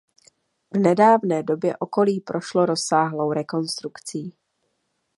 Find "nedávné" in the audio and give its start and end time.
0.77-1.43